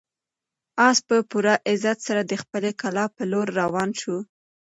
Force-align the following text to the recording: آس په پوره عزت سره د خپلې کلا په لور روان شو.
آس 0.87 0.97
په 1.07 1.15
پوره 1.29 1.53
عزت 1.71 1.97
سره 2.07 2.21
د 2.23 2.33
خپلې 2.41 2.71
کلا 2.81 3.05
په 3.15 3.23
لور 3.31 3.47
روان 3.61 3.89
شو. 4.01 4.17